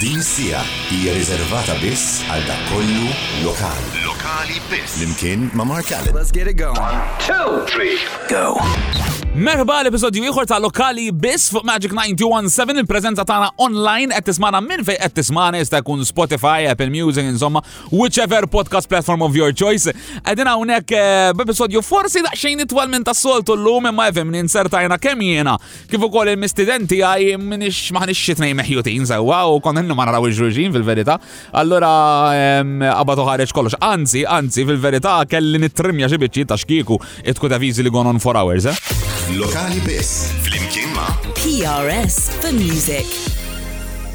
[0.00, 0.58] Din sija
[0.92, 3.06] hija riservata biss għal dak kollu
[3.46, 4.04] lokali.
[4.04, 5.00] Lokali biss.
[5.00, 6.12] Limkien ma' Mark Allen.
[6.12, 6.76] Let's get it going.
[6.76, 7.96] One, two, three,
[8.28, 8.60] go.
[9.36, 14.80] Merba l-episodju ieħor ta' lokali biss fuq Magic 917 il-preżenza tagħna online qed tismana minn
[14.86, 17.60] fejn qed tismana jista' jkun Spotify, Apple Music, insomma,
[17.92, 19.90] whichever podcast platform of your choice.
[20.24, 25.58] Qegħdin hawnhekk eh, b'episodju forsi daqsxejn itwal minn tas-soltu llum imma efhem insertajna kemm jiena
[25.92, 31.20] kif ukoll il-mistidenti għaj minix maħnix xitnej meħjutin sewwa u konna ma naraw il-ġurġin fil-verità.
[31.52, 31.92] Allora
[32.86, 33.76] qabatu ħareġ kollox.
[33.84, 38.34] Anzi, anzi, fil-verità kelli nittrimja xi biċċi ta' xkiku it kutavizi li gone on for
[38.40, 38.72] hours.
[38.72, 39.25] Eh?
[39.34, 43.02] lokali biss flimkien ma PRS for Music.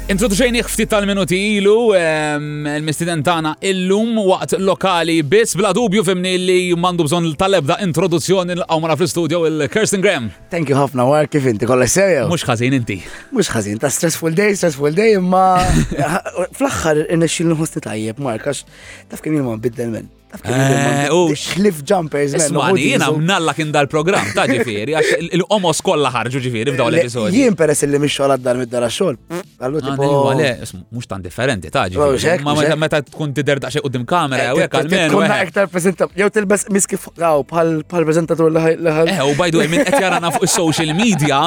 [0.08, 7.04] Introduċejni ftit tal-minuti ilu il-mistiden tagħna illum waqt lokali biss bla dubju fimni li mandu
[7.04, 10.30] bżon tal-ebda introduzzjoni l mara fl studio il-Kirsten Graham.
[10.48, 12.24] Thank you ħafna war kif inti kolla serja?
[12.32, 12.96] Mux ħazin inti.
[13.36, 15.44] Mux ħazin, ta' stressful day, stressful day ma
[16.56, 18.64] fl inna xil nħosti tajjeb Mark għax
[19.12, 20.10] taf kemm jilma bidden minn.
[20.44, 22.32] Eh, cliff jumpers.
[22.32, 27.34] Smani, jina mnalla kien dal-program, ta' ġifiri, għax il-omos kolla ħarġu ġifiri f'daw l-episodju.
[27.36, 29.18] Jien peress li xoħla d-dar mid dar xogħol.
[29.60, 30.08] Għallu ah, tipo.
[30.32, 32.44] Għale, mux tan differenti, ta' ġifiri.
[32.44, 35.12] Ma ma' ta' tkun t-der tider daqxie qudiem kamera, jew eh, hekk għalmen.
[35.12, 35.72] Kunna ektar eh.
[35.74, 39.12] prezenta, jew tilbes miski fuqaw bħal prezentatur l-ħal.
[39.12, 41.44] Eh, u bajdu minn qed jarana fuq il social media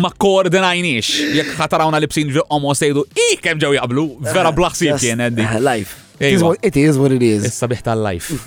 [0.00, 1.12] ma koordinajniex.
[1.42, 5.50] Jek ħatarawna li bsin omos sejdu, i kemm ġew jgħablu, vera blaħsib kien għeddi.
[5.64, 6.03] Life.
[6.20, 6.32] It
[6.76, 7.46] is what it is.
[7.48, 8.38] Issa biħta l life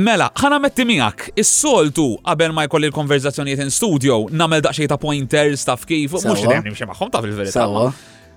[0.00, 5.00] Mela, ħana metti miħak, is-soltu qabel ma jkolli l konverzazzjoniet in studio nagħmel daqsxejn ta'
[5.02, 7.66] pointers ta' kif, mhux li nimxi magħhom ta' fil-verità.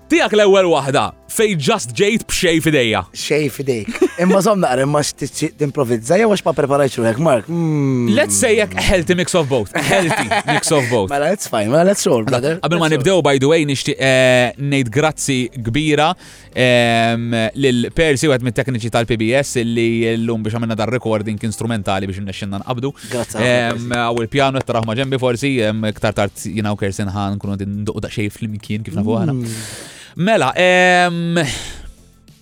[0.04, 3.00] Tijak l-ewel wahda, fej just ġejt bxej fideja.
[3.16, 4.02] Xej fidejk.
[4.20, 7.46] Imma zom naqra, imma t-improvizza, jew għax ma preparajċu Mark.
[7.48, 8.10] Hmm.
[8.14, 9.72] Let's say jek healthy mix of both.
[9.74, 11.08] Healthy mix of both.
[11.08, 12.58] Mela, it's fine, mela, let's roll, brother.
[12.60, 16.10] Għabel ma nibdew, by the way, nishti eh, nejt grazzi kbira
[16.52, 22.92] ehm, lil-Persi, għed mit-tekniċi tal-PBS, li l-lum biex għamilna dar recording instrumentali biex n-nexxinna nqabdu.
[23.08, 23.40] Grazzi.
[23.40, 27.56] Ehm, għaw il piano t-raħma ġembi forsi, ehm, ktar tart jina u kersin ħan kunu
[27.64, 29.38] d-nduqda xej fl-imkien kif nafu għana.
[29.40, 29.92] Hmm.
[30.16, 31.36] Mela, um,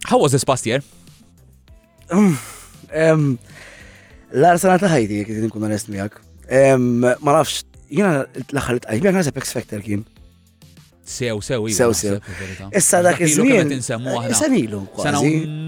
[0.06, 0.82] how was this past year?
[2.12, 2.38] Um,
[4.30, 5.88] L-arsana ta' ħajti, kien nkun onest
[6.52, 10.02] Um, Ma nafx, jiena l-aħħar li tqajt miegħek naħseb X Factor kien.
[11.04, 12.18] Sew, sew, sew, sew.
[12.76, 13.72] Issa dak iż-żmien.
[13.80, 14.82] Sanilu.
[15.00, 15.22] Sena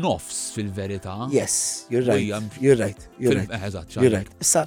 [0.05, 2.21] nofs fil verita Yes, you're right.
[2.61, 3.01] You're right.
[3.01, 3.97] Eh, you're right.
[3.97, 4.29] You're right.
[4.41, 4.67] Issa,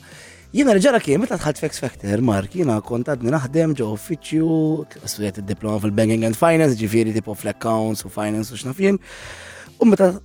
[0.57, 4.47] Jina rġara kien, meta tħalt Fex Factor, Mark, jina kontatni naħdem ġo uffiċju,
[5.12, 8.97] studijat il-diploma fil-Banking and Finance, ġifiri tipo fl-accounts u finance u xnafjen.
[9.78, 10.16] U meta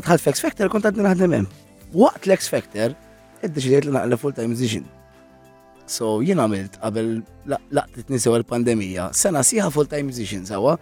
[0.00, 1.50] tħalt Fex Factor, kontatni naħdem hemm.
[2.00, 2.96] Waqt l-X Factor,
[3.44, 4.88] id-deċidiet li naqla full-time decision.
[5.84, 7.18] So jien għamilt qabel
[7.76, 10.78] laqtit nisew il-pandemija, sena siħa full-time decision sawa,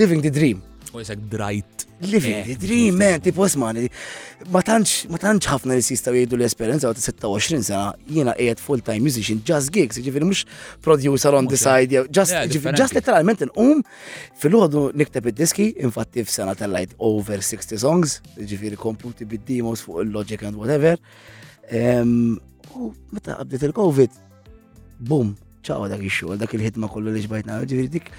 [0.00, 1.86] living the dream mux jisek drajt.
[2.10, 3.88] Living eh, the dream, man, tipo smani.
[4.52, 9.72] Ma tanċ ħafna li jistaw jgħidu l-esperienza għat 26 sena, jena għed full-time musician, just
[9.74, 10.42] gigs, ġifiri mux
[10.84, 13.82] producer on the side, eh, just literalment n-um
[14.42, 20.60] fil-ħodu niktab id-diski, infatti f-sena tal-lajt over 60 songs, ġifiri komputi bid-demos fuq il-logic and
[20.60, 20.98] whatever.
[22.74, 24.20] U meta għabdiet il-Covid,
[25.08, 25.34] boom,
[25.64, 28.10] ċawa dak il-xogħol, dak il-ħidma kollu li ġbajtna, ġifiri dik.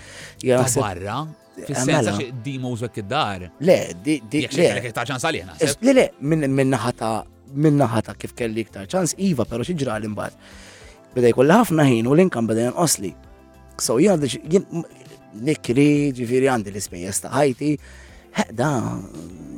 [0.79, 1.19] Barra,
[1.57, 2.31] Eh, Fis-sensa mela.
[2.43, 3.49] dimu użwek id-dar.
[3.59, 4.19] Le, di.
[4.29, 5.55] Jek ta' ċans għalina.
[5.87, 6.05] Le, le,
[6.47, 7.11] minnaħata
[7.55, 10.35] minnaħata kif kelli iktar ċans, Iva, pero xieġra l-imbat.
[11.15, 13.13] Bada jkolli ħafna ħin u l-inkam bada jonqosli.
[13.79, 14.81] So jgħaddi
[15.47, 17.69] nikri, ġifiri għandi l-ispejjeż ta' ħajti,
[18.57, 18.73] da,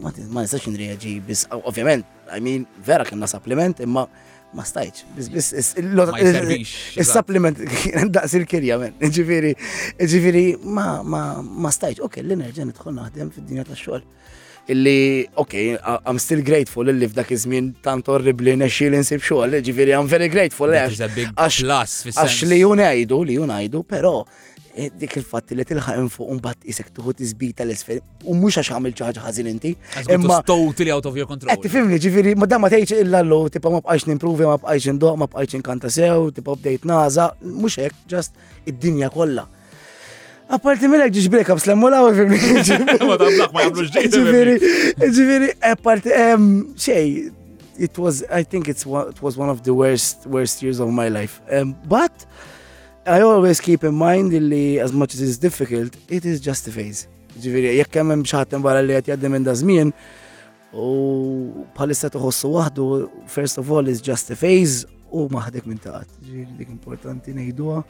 [0.03, 4.05] ma nistax nreagġi, bis, ovvjament, I mean, vera kena supplement, imma
[4.55, 5.81] ma stajċ.
[5.85, 7.59] Il-supplement,
[8.15, 8.95] daqs il-kirja, men.
[9.17, 9.51] Ġifiri,
[9.99, 12.01] ġifiri, ma stajċ.
[12.07, 14.05] Ok, l-enerġen nidħol naħdem fil dinja ta' xogħol
[14.67, 15.53] illi, ok,
[16.05, 20.27] I'm still grateful illi f'dak iż-żmien tant orribli nexxi li nsib xogħol, ġifieri I'm very
[20.33, 21.63] grateful għax
[22.13, 24.19] Għax li ju ngħidu, li ju ngħidu, però
[24.75, 28.95] eh, dik il-fatt li tilħaq un bat isek tuħu tiżbita l-isfel u mux għax għamil
[28.99, 29.71] ċaħġa ħaġa inti.
[30.13, 31.53] Imma totally out of your control.
[31.53, 34.91] Qed tifhimni ġifieri ma damma ma tgħidx illa llu tibqa' ma bqajx nimprovi, ma bqajx
[34.93, 38.35] indoq, ma bqajx inkanta sew, tibqa' bdejt naza, mux hekk, ġast
[38.71, 39.47] id-dinja kollha.
[40.47, 42.75] Apparti minnek ġiġ breakups, l-emmu lawa għawel fimni.
[43.09, 44.13] Ma tablaq ma jgħamlu ġdijt.
[44.15, 44.53] Ġiviri,
[45.01, 46.13] ġiviri, e apparti,
[46.79, 47.09] xej,
[47.83, 50.87] it was, I think it's one, it was one of the worst, worst years of
[50.95, 51.41] my life.
[51.51, 52.15] Um, but
[53.05, 56.75] I always keep in mind illi as much as it's difficult, it is just a
[56.77, 57.09] phase.
[57.43, 59.91] Ġiviri, jek hemm xaħatem barra li qed jgħaddim minn da żmien,
[60.71, 62.87] u bħalissa tħossu wahdu,
[63.35, 66.21] first of all it's just a phase u maħdek minn taħt.
[66.23, 67.83] Ġiviri, dik importanti ngħiduha.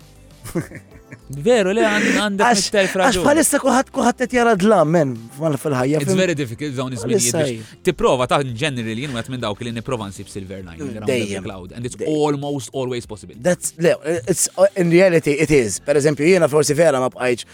[1.47, 3.19] Veru, le għandek mister fraġu.
[3.21, 6.01] Għax palissa kuħat kuħat et jara d-lam, men, fil-ħajja.
[6.03, 7.71] It's very difficult dawn iż-żminijiet.
[7.87, 10.77] Tiprova ta' generally jenu għat minn dawk li niprova nsib silver line.
[10.79, 11.49] Mm, dejjem.
[11.75, 13.35] And it's almost always possible.
[13.39, 13.95] That's, le,
[14.27, 15.79] it's, in reality it is.
[15.83, 17.47] Per eżempju, jena forsi vera ma bqajċ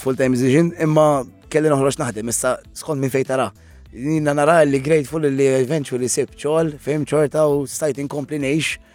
[0.00, 1.08] full-time musician, imma
[1.50, 3.50] kelli noħroċ naħdem, issa skont minn fejn tara.
[3.90, 8.86] Jena nara li grateful li eventually sib ċol, fim ċorta u stajt inkomplinejx.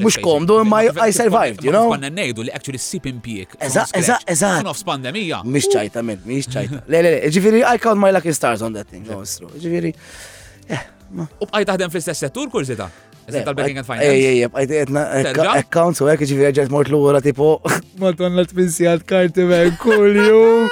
[0.00, 1.90] Mux komdu, ma I survived, you know?
[1.90, 3.56] Konna nejdu li actually sip impijek.
[3.60, 4.62] Eżat, eżat, eżat.
[4.64, 5.42] Nof pandemija.
[5.44, 6.82] Mix ċajta, men, mix ċajta.
[6.90, 9.02] Le, le, le, ġifiri, I count my lucky stars on that thing.
[9.08, 9.94] Ġifiri,
[10.70, 10.84] eh,
[11.38, 12.86] U bqaj taħdem fl-istess settur, kurzita?
[13.28, 15.50] Eżat tal-banking and finance.
[15.56, 16.22] accounts għek
[16.56, 17.58] ġert mort l-għura tipo.
[17.98, 19.48] l karti
[19.82, 20.28] kull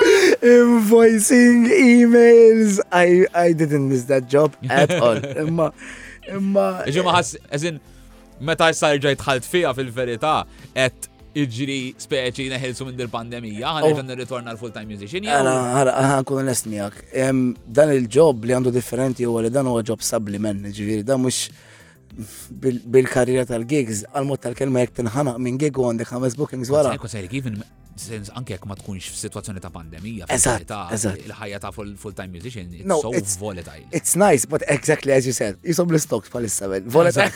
[0.54, 2.78] Invoicing emails.
[2.92, 5.16] I, I didn't miss that job at all.
[5.42, 5.72] Imma,
[6.30, 6.70] imma.
[6.86, 7.64] Ġimma ħas, as
[8.42, 10.44] meta sarġa jitħalt fija fil-verità
[10.74, 14.18] et iġri speċi neħilsu minn il-pandemija, ħanġa oh.
[14.18, 15.26] ritorna l-full-time musician.
[15.28, 17.12] Għara, ħankun l-est miegħek.
[17.76, 21.50] Dan il-ġob li għandu differenti u għalli dan huwa ġob sabli menn, ġifieri dan mux
[22.56, 26.96] bil-karriera tal-gigs, għal-mod tal-kelma jek tinħanaq minn gig u għandek għamiz bookings wara
[28.00, 33.12] sens anke jekk ma tkunx f'sitwazzjoni ta' pandemija, il-ħajja ta' full-time musician, it's no, so
[33.16, 33.84] it's, volatile.
[33.93, 37.32] It's nice, but exactly as you said, jisom l-stocks palissa men, volatile.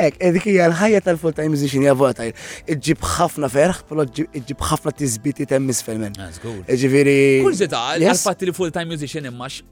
[0.07, 2.35] Ek, edik hija l-ħajja tal-full-time musician hija volatile.
[2.77, 6.15] Iġib ħafna ferħ, pero iġib ħafna tizbiti temmis fil-men.
[6.71, 7.19] Ġiviri.
[7.47, 9.63] Kull zita, għal-fatti li full-time musician immax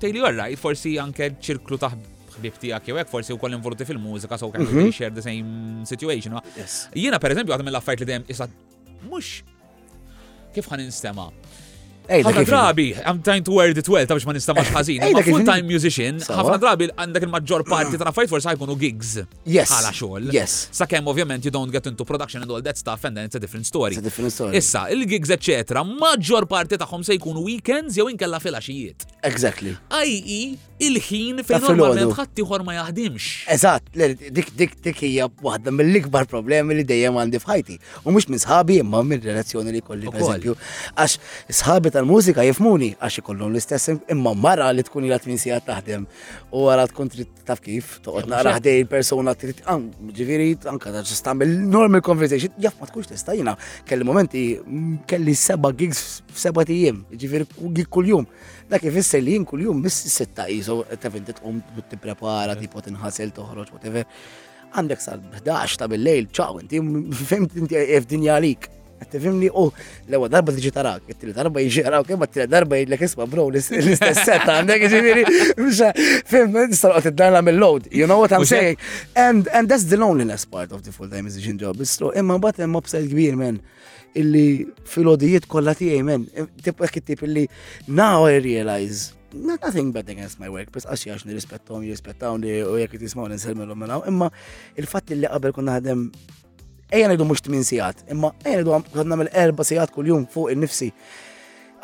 [0.00, 1.90] tejli għarra, forsi anke ċirklu ta'
[2.34, 4.90] ħbib għak jew forsi forsi wkoll involuti fil-mużika so kind mhm.
[4.92, 6.34] share the same situation.
[6.94, 8.48] Jiena eżempju, għadhem l affajt li dem, isa
[9.06, 9.34] mhux
[10.54, 11.28] kif ħan instema'
[12.04, 15.06] ħafna drabi, I'm trying to word it well, ta' biex ma nistamax ħazin.
[15.24, 19.14] Full-time musician, ħafna drabi għandek il-maġġor parti ta' fajt forsa jkunu gigs.
[19.48, 19.72] Yes.
[19.72, 20.28] Għala xogħol.
[20.34, 20.58] Yes.
[20.76, 23.40] Sakemm ovvjament you don't get into production and all that stuff and then it's a
[23.40, 23.92] different story.
[23.96, 24.56] It's a different story.
[24.58, 25.80] Issa, il-gigs etc.
[25.84, 29.08] maġġor parti tagħhom se jkunu weekends jew inkella filaxijiet.
[29.24, 29.72] Exactly.
[29.96, 30.58] I.e.
[30.84, 33.30] il-ħin fejn normalment ħaddieħor ma jaħdimx.
[33.54, 34.04] Eżatt,
[34.36, 37.78] dik dik dik hija waħda mill-ikbar problemi li dejjem għandi f'ħajti.
[38.04, 40.12] U mhux minn sħabi imma minn relazzjoni li kolli.
[40.14, 41.16] Għax
[41.62, 46.06] sħabi tal-mużika jifmuni għax ikollhom l-istess imma mara li tkun ila tmin sigħat taħdem
[46.54, 49.60] u għara tkun trid taf kif toqgħod naqra ħdej il-persuna trid
[50.16, 53.54] ġifieri anke ta' ġust tagħmel normal conversation jaf ma tkunx tista' jiena
[53.86, 54.42] kelli momenti
[55.10, 56.02] kelli seba' gigs
[56.34, 57.46] seba' tiem, ġifieri
[57.78, 58.26] gig kuljum.
[58.70, 61.62] Dak ifisser li jien kuljum miss sitta qisu taf inti tqum
[61.92, 64.06] tipprepara tipo tinħasel toħroġ whatever.
[64.74, 66.80] Għandek sal-11 ta' bil-lejl, ċaw, inti
[67.28, 68.70] fimt inti eh, f'dinja għalik
[69.10, 69.72] tifimni u oh,
[70.10, 74.20] l-ewwel darba tiġi tarak, it darba jiġi tarak, imma t-tieni darba jgħidlek isma' bro l-istess
[74.26, 75.24] set għandek ġifieri
[75.60, 77.88] biex fim nistarqot id-darla mill-load.
[77.92, 78.76] You know what I'm saying?
[79.14, 81.80] And and that's the loneliness part of the full-time musician job.
[81.80, 83.60] Istru imma mbagħad hemm upside kbir men
[84.20, 86.24] illi filodijiet kollha tiegħi men
[86.64, 87.46] tibqa' kittib illi
[87.88, 92.76] now I realize not nothing bad against my work, bas għaxi għax nirrispettom, jirrispettawni u
[92.78, 94.28] jek jtismaw ninsel mellum minnaw, imma
[94.78, 96.04] il-fat li qabel kun naħdem
[96.90, 100.60] ejja mux t-min sijat, imma ejja ngħidu qed nagħmel erba' sijat kull jum fuq il
[100.64, 100.92] nifsi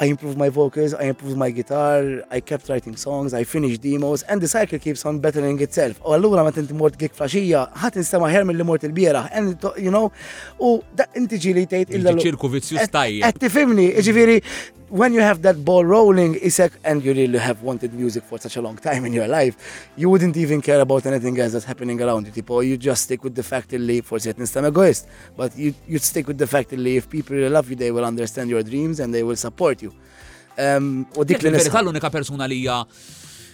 [0.03, 4.23] I improved my vocals, I improved my guitar, I kept writing songs, I finished demos,
[4.31, 6.01] and the cycle keeps on bettering itself.
[6.01, 9.93] U għallura ma t-inti mort gik flasġija, ħat nistema ħer mill-li mort il-bieraħ, and you
[9.93, 10.09] know,
[10.57, 13.29] u da inti ġili tgħid il Ċirku vizzju stajja.
[13.37, 14.39] Qed fimni, ġiviri,
[14.91, 18.57] when you have that ball rolling, Isek, and you really have wanted music for such
[18.57, 22.01] a long time in your life, you wouldn't even care about anything else that's happening
[22.03, 22.33] around you.
[22.43, 25.07] Tipo, you just stick with the fact leave for certain time egoist,
[25.37, 28.05] but you you stick with the fact that if people really love you, they will
[28.05, 29.93] understand your dreams and they will support you.
[30.59, 32.11] Um, u dik li l-unika
[32.49, 32.85] li hija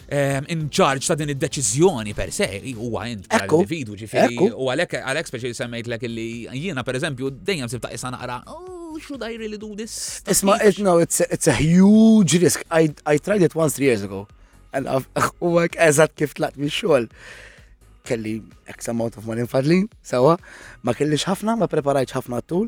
[0.09, 4.41] ehm, in charge ta' din id-deċiżjoni per se, huwa int individu ġifieri.
[4.57, 6.27] U għalhekk għalhekk speċi semmejt lek li
[6.57, 8.76] jiena pereżempju dejjem sibta' isa naqra oh,
[9.07, 10.21] should I really do this?
[10.27, 12.65] Isma, it, no, it's a, it's a huge risk.
[12.71, 14.27] I, I tried it once three years ago.
[14.77, 14.85] And
[15.41, 17.05] u għek eżat kif tlaqt minn xogħol.
[18.07, 18.33] Kelli
[18.71, 20.35] X amount of money fadlin, sawa,
[20.85, 22.67] ma kellix ħafna, ma preparajċ ħafna tul.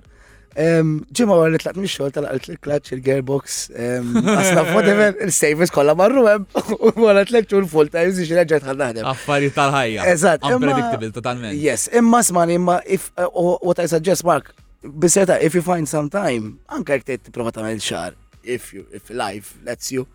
[0.58, 7.04] Ġimma għar li tlaqt minn tal-għalt il-clutch, il-gearbox, asna whatever, il-savers kolla marru hemm u
[7.12, 9.10] għara tlaqt u full time, zix reġgħet ħal naħdem.
[9.12, 10.06] Affarijiet tal-ħajja.
[10.14, 10.48] Eżatt.
[10.48, 11.60] Unpredictable totalment.
[11.60, 13.28] Yes, imma smani, imma if, uh,
[13.62, 14.54] what I suggest, Mark,
[14.84, 19.10] Biseta, if you find some time, anka jek tejt prova mel xar, if you, if
[19.10, 20.06] life lets you,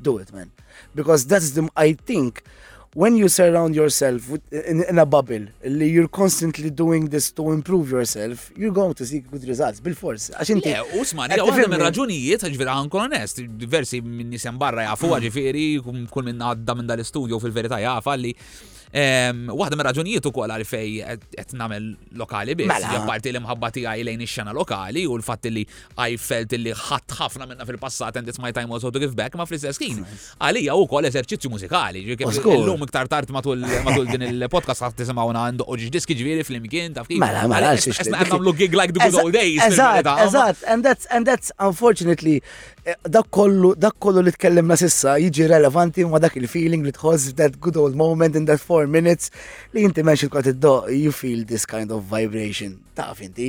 [0.00, 0.50] do it, man.
[0.94, 2.42] Because that's the, I think,
[2.94, 7.90] when you surround yourself with, in, in a bubble, you're constantly doing this to improve
[7.90, 10.30] yourself, you're going to see good results, bil-fors.
[10.36, 10.74] Għax inti.
[11.00, 15.26] Usman, għu għadda minn raġunijiet, ġviri għan konest, diversi minn nisem barra jafu, mm.
[15.32, 15.66] ġviri,
[16.12, 18.14] kull minn għadda minn dal-studio fil-verita jafa
[18.92, 20.98] Waħda minn raġunijiet ukoll għalfej
[21.32, 21.86] qed nagħmel
[22.20, 22.90] lokali biss, mela.
[22.98, 25.62] japparti li mħabba tiegħi lejn ix-xena lokali u l-fatt li
[26.04, 29.34] I felt li ħadd ħafna minna fil-passat and it's my time also to give back
[29.40, 30.02] ma fl-istess ħin.
[30.44, 33.62] Għalija wkoll eżerċizzju mużikali, l-lum iktar tard matul
[34.12, 37.22] din il-podcast ħadd tisimgħuna għandu oġġ diski ġifieri fl-imkien taf kif.
[37.22, 39.56] Mela, mela, nagħmlu gig like the good old days.
[39.70, 42.42] Eżatt, eżatt, and that's and that's unfortunately
[42.84, 47.32] eh, dak kollu dak kollu li tkellimna sissa jiġi relevanti ma dak il-feeling li tħoss
[47.40, 49.24] that good old moment in that form four minutes
[49.76, 50.72] li inti menx il-kot id-do,
[51.04, 52.72] you feel this kind of vibration.
[52.96, 53.48] Taf inti.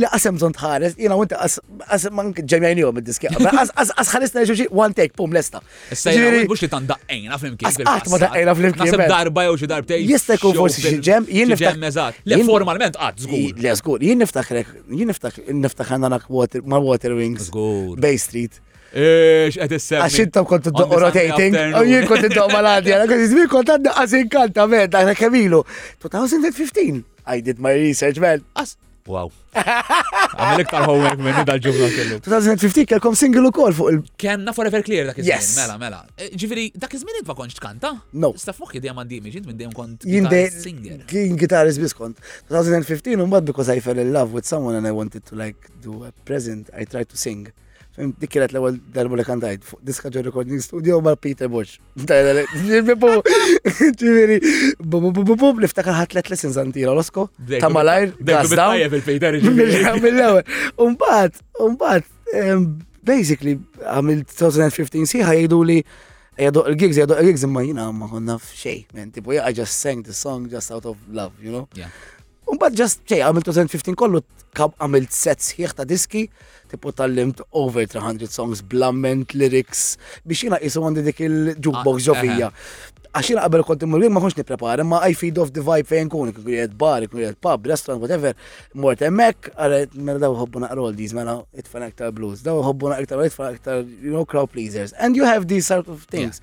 [0.00, 3.32] Li qasem zon tħares, jina u inti man ġemjajni jom id-diski.
[3.32, 5.60] Qas ħaresna ġuġi, one take, pum, lesta.
[5.94, 6.14] Issa
[6.52, 7.80] bux li tan daqqejna fl-imkien.
[7.84, 8.92] Għat ma daqqejna fl-imkien.
[8.92, 10.06] Nasib darba jew xi darbtej.
[10.14, 11.82] Jista' jkun forsi xi ġem, jien niftaħ.
[11.90, 13.58] Eżatt, le formalment qatt żgur.
[13.64, 16.22] Le żgur, jien niftaħ jien niftaħ niftaħ għandna
[16.78, 17.50] ma Water Wings.
[17.98, 18.62] Bay Street.
[18.94, 20.04] X'qed issemmi?
[20.06, 21.56] Għax intom kont iddoq rotating.
[21.88, 22.96] Jien kont iddoq maladja.
[23.02, 25.62] għal kont iżmin kont għandna qasin kanta med, għana kemilu.
[26.04, 27.04] 2015.
[27.28, 28.44] I did my research, man.
[29.08, 29.28] Wow.
[29.58, 32.16] Għamil iktar homework minn dal-ġumla kellu.
[32.24, 35.50] 2015 kelkom single u kol fuq il- Kemna Forever Clear dak iż Yes.
[35.60, 36.00] Mela, mela.
[36.16, 37.94] E, ġifiri, dak iż-żmien id ma konċ tkanta?
[38.20, 38.34] No.
[38.40, 41.00] Staf moħħi dejjem għandi image, int minn dejjem kont guitar singer.
[41.12, 42.20] Kien guitarist biskont.
[42.52, 45.56] 2015 un bad because I fell in love with someone and I wanted to like
[45.84, 47.48] do a present, I tried to sing
[48.18, 51.80] dik kienet l-ewwel darba li kan tajt fuq Diska ġo Recording Studio ma' Peter Bush.
[51.98, 54.38] Ġifieri,
[54.82, 57.28] bubububub niftakar ħadd tliet lessons antira losko
[57.58, 58.10] ta' malajr.
[58.94, 59.32] fil-Peter.
[59.48, 60.44] Mill-ewwel.
[60.86, 61.32] Umbagħad,
[61.64, 62.04] umbagħad,
[63.04, 63.58] basically
[63.94, 65.78] għamilt 2015 siħa jgħidu li
[66.38, 69.98] jgħadu il-gigs, jgħadu l gigs imma jina ma konna f'xej, man, tipo, I just sang
[70.06, 71.66] the song just out of love, you know?
[72.48, 74.22] Unbad ġast ċej, għamilt 2015 kollu,
[74.56, 76.22] kab għamilt sets sħiħ ta' diski,
[76.70, 79.90] tipo tal-limt over 300 songs, blamment, lyrics,
[80.24, 82.06] biex jina jisu għandi dik il-jukebox ah, eh.
[82.32, 82.48] ġovija.
[83.12, 86.32] Għaxina qabel kont immur ma konx niprepara, ma I feed off the vibe fejn kun,
[86.36, 88.32] kun jgħed bar, kun jgħed pub, restaurant, whatever,
[88.80, 92.94] mort emmek, għarret, mela daw hobbu naqra all these, mela itfan aktar blues, daw hobbu
[92.94, 94.96] naqra aktar, itfan aktar, you know, crowd pleasers.
[94.96, 96.40] And you have these sort of things.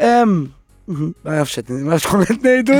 [0.00, 0.22] Yeah.
[0.24, 0.54] Um,
[0.88, 2.76] Ma nafxet, ma xkomet nejdu.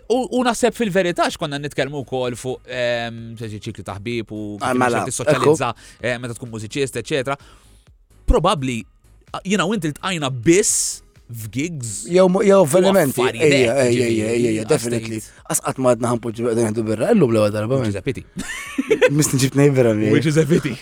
[0.07, 6.19] U naħseb fil-verità x'konna nitkellmu wkoll fuq ehm, ċikli taħbib u ah, mela, tissoċjalizza eh,
[6.21, 7.33] meta tkun mużiċist, eċetera.
[8.29, 8.81] Probabbli
[9.33, 12.03] ah, jiena u inti ltqajna biss f'gigs.
[12.05, 13.25] Jew jew avvenimenti.
[13.33, 15.23] Ejja, ejja, ejja, definitely.
[15.49, 17.31] Asqat ma għadna birra, illu
[20.37, 20.77] mi.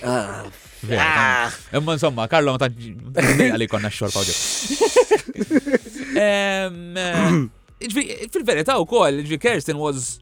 [1.00, 1.48] Ah.
[1.72, 2.60] Imma insomma, Karlo ma
[7.92, 10.20] fil-verità u koll, ġi Kirsten was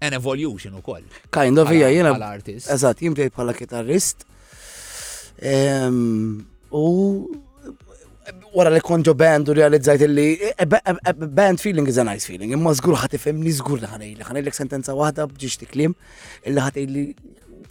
[0.00, 1.04] an evolution u koll.
[1.32, 2.14] Kind of, hija jena.
[2.14, 2.70] Għal-artist.
[2.74, 4.26] Eżat, jimbdej bħala kitarrist.
[6.70, 7.28] U
[8.54, 12.26] wara li konġo band u realizzajt li e, e, e, band feeling is a nice
[12.28, 12.52] feeling.
[12.54, 14.28] Imma zgur ħat ifemni zgur li ħanejlek.
[14.28, 15.96] Ħanejlek sentenza waħda bġiġ tiklim
[16.46, 17.06] illi ħat li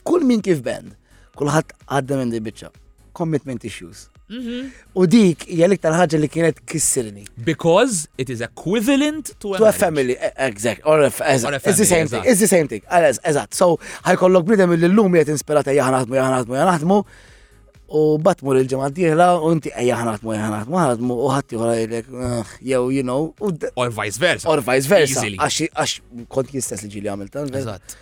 [0.04, 0.96] kull min kif band.
[1.40, 2.74] Kulħadd għadda minn di bicċa.
[3.16, 4.08] Commitment issues.
[4.30, 4.66] Mhm.
[5.00, 7.24] U dik hija l-iktar ħaġa li kienet kissirni.
[7.50, 10.14] Because it is equivalent to a, to a family.
[10.14, 10.82] E- exact.
[10.86, 11.58] Or a, a family.
[11.58, 12.22] It's the same thing.
[12.30, 12.84] It's ah, the same thing.
[13.02, 13.58] Exactly.
[13.58, 13.70] So
[14.06, 17.00] ħajkollok bnidem l-lum jgħet inspirata jaħnaħdmu, jaħnaħdmu, jaħnaħdmu.
[17.90, 22.12] U batmu l-ġemad diħla u inti ejja ħanatmu, ħanatmu, u ħatti għora jilek,
[22.62, 23.32] jew, you know.
[23.82, 24.46] Or vice versa.
[24.52, 25.26] Or vice versa.
[25.42, 25.96] Għax
[26.30, 27.50] kont jistess li ġili għamiltan.
[27.64, 27.98] Eżatt.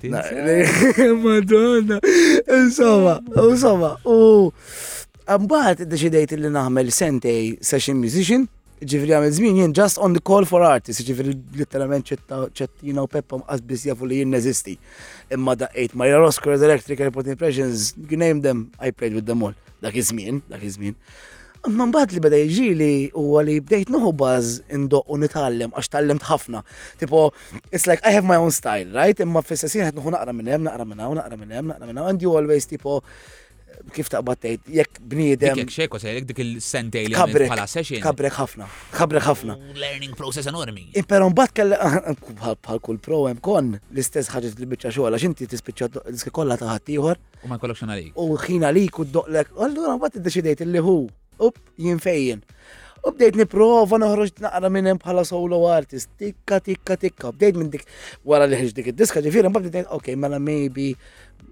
[1.25, 2.01] Madonna.
[2.49, 3.19] Insomma,
[3.51, 4.51] insomma, u
[5.45, 8.49] mbagħad deċidejt li naħmel sentej session musician
[8.81, 13.43] ġifri għamil zmin jien just on the call for artists, ġifri literalment ċettina u Peppa
[13.43, 14.79] mqasbis jafu li jien neżisti.
[15.37, 19.55] Imma daqqejt Maria Roscoe, Electric, Report Impressions, you name them, I played with them all
[19.83, 20.95] dak iż-żmien, dak iż-żmien.
[21.69, 26.63] Imma mbagħad li beda jiġili huwa li bdejt noħobbaż indoq u nitgħallem għax tgħallemt ħafna.
[27.01, 27.27] Tipo,
[27.73, 29.21] it's like I have my own style, right?
[29.21, 32.01] Imma fis-sessin qed noħu naqra minn hemm, naqra minn hawn, naqra minn hemm, naqra minn
[32.01, 33.01] hawn, and you always tipo
[33.95, 35.57] kif ta' battejt, jek bnidem.
[35.61, 38.03] Jek xeko, se jek dik il-sentej li għabri bħala session.
[38.05, 39.57] Kabrek ħafna, kabrek ħafna.
[39.79, 40.85] Learning process enormi.
[41.09, 42.15] Però mbatt kellha
[42.65, 46.69] bħal kull pro hemm kon l-istess ħagġet li bieċa xoħla, xinti t-spicċa diski kolla ta'
[46.75, 47.23] ħattijħor.
[47.47, 48.13] U ma kollok għalik.
[48.21, 50.99] U ħin għalik u għallura mbatt id-deċidejt li hu
[51.41, 52.45] up jinfejjen.
[53.01, 57.87] U bdejt niprofa noħroġ naqra minnem bħala solo artist, tikka tikka tikka, bdejt minn dik
[58.29, 60.93] wara liħġ dik id-diska mbatt id-dejt, ok, mela maybe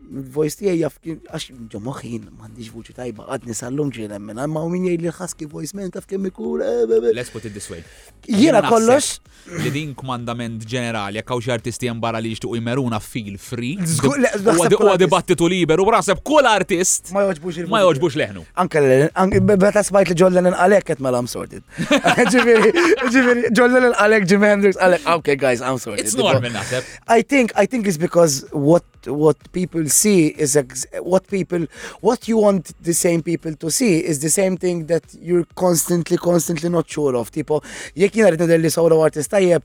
[0.08, 4.86] il-voice tiegħi jaf għax ġo moħħin m'għandix vuċi tajba għadni sal-lum ġiel hemmhekk imma min
[4.88, 6.62] jgħid li ħaski voice man taf kemm ikun.
[6.64, 7.82] Eh, Let's put it this way.
[8.26, 9.18] Jiena kollox.
[9.60, 13.76] Li din komandament ġenerali jekk hawn artisti hemm barra li jixtuq jmeruna feel free.
[13.76, 17.12] Huwa dibattitu liberu b'raseb kull artist.
[17.12, 18.46] Ma joġbux il Ma joġbux leħnu.
[18.54, 21.60] Anke meta smajt li John Lennon għalhekk qed mela I'm sorted.
[22.38, 22.70] Ġifieri,
[23.02, 25.08] ġifieri, John Lennon għalhekk Jim Hendrix għalhekk.
[25.20, 26.06] Okay guys, I'm sorted.
[26.06, 26.88] It's normal naħseb.
[27.12, 31.66] I think I think it's because what what people people see is ex- what people
[32.00, 36.16] what you want the same people to see is the same thing that you're constantly
[36.16, 37.54] constantly not sure of tipo
[38.02, 39.62] jekk jien rrid nidher li sawra artist tajjeb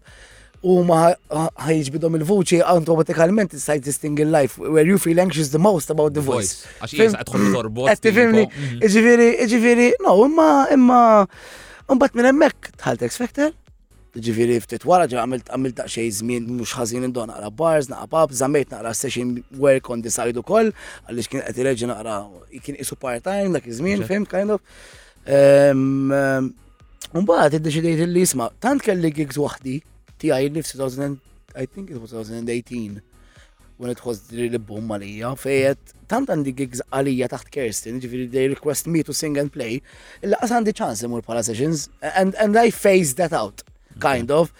[0.64, 1.00] u ma
[1.66, 6.24] ħajġbidhom il-vuċi automatikament tista' existing in life where you feel anxious the most about the
[6.30, 6.54] voice.
[6.86, 7.90] Għax jisa tħollu torbot.
[7.92, 8.80] Qed tifhimni, mhm.
[8.88, 11.02] iġifieri, iġifieri, no, imma imma
[11.84, 13.50] Mbagħad minn hemmhekk tħalt X Factor,
[14.22, 18.34] ġifiri ftit wara ġa għamilt għamilt daqxej żmien mhux ħażin indon għara bars, naqra pub,
[18.38, 20.70] żammejt naqra session work on the side koll,
[21.10, 22.18] għaliex kien qed reġi naqra
[22.62, 24.62] kien isu part-time dak iż-żmien, fim kind of.
[25.26, 26.52] Ehm, ehm,
[27.24, 29.80] mbagħad deċidejt li jisma' tant kelli gigs waħdi
[30.22, 31.18] tiegħi li f'2000
[31.56, 33.02] I think it was 2018
[33.78, 38.48] when it was really boom għalija fejet tant għandi gigs għalija taħt Kirsten ġifiri they
[38.54, 39.82] request me to sing and play
[40.22, 43.62] illa għas għandi ċans imur pala sessions and, and I phased that out
[44.00, 44.54] kind of.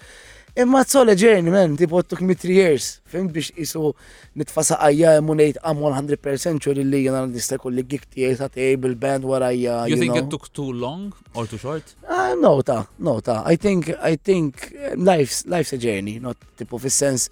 [0.56, 3.02] Imma t sole a men, man, tipo it took me three years.
[3.10, 3.90] Fim biex isu
[4.38, 9.26] nitfasa għajja munejt għam 100% ċur li jena nista kulli gik tijaj ta' table band
[9.26, 9.90] wara għajja.
[9.90, 11.96] You think it took too long or too short?
[12.06, 13.42] Uh, ah, no ta, no ta.
[13.50, 17.32] I think, I think eh, life's, life's a journey, not tipo fil-sens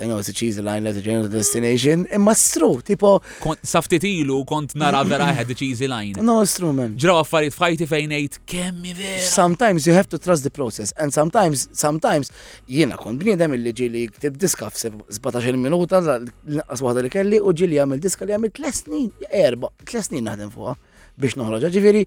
[0.00, 2.06] you know, it's a cheesy line that's a general destination.
[2.10, 3.20] Imma stru, tipo.
[3.64, 6.14] Saftit ilu kont nara vera I had the cheesy line.
[6.18, 6.96] No, it's true, man.
[7.00, 9.22] Ġraw affarijiet fajti fejn ejt kemmi vera.
[9.22, 12.30] Sometimes you have to trust the process and sometimes, sometimes,
[12.68, 18.02] jiena kont bniedem il-li ġili ktib diska f-17 minuta, l-naqqas li kelli u ġili għamil
[18.04, 19.04] diska li għamil 3
[19.44, 20.76] erba, 3 naħdem fuqa
[21.18, 21.70] biex noħroġa.
[21.74, 22.06] ġiviri.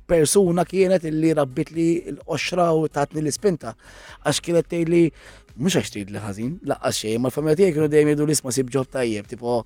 [0.11, 3.75] persuna kienet illi rabbit li l-qoxra u tatni l-ispinta.
[4.25, 5.05] Għax kienet tejli
[5.61, 9.25] mux għax li ħazin, laqqas xej, ma l-familja kienu dejjem jgħidu l-isma sib ġob tajjeb,
[9.33, 9.61] tipo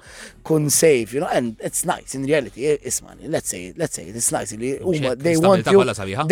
[0.48, 4.32] kun safe, you know, and it's nice in reality, ismani, let's say, let's say, it's
[4.34, 5.84] nice li huma they want you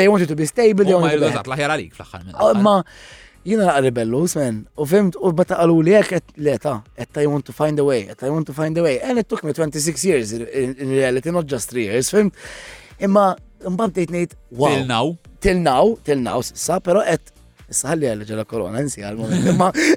[0.01, 2.79] they want you to be stable, they want you to be għalik fl-aħħar oh, Ma
[3.45, 7.29] jina laqqa rebellus, man, u fimt, u bata għalu li għek le ta, et I
[7.29, 9.45] want to find a way, et I want to find a way, and it took
[9.45, 10.49] me 26 years in,
[10.81, 12.33] in reality, not just 3 years, fimt,
[13.05, 13.35] imma
[13.69, 14.69] mbagħad bdejt nejt, wow.
[14.69, 15.15] Till Till now.
[15.63, 17.31] now, till now, sa, però qed
[17.73, 19.47] Saħalli għalli ġela korona, nsi għal-moment.